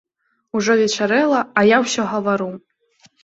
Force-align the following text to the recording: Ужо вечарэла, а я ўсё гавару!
Ужо 0.59 0.73
вечарэла, 0.79 1.41
а 1.61 1.65
я 1.75 1.81
ўсё 1.83 2.05
гавару! 2.13 2.51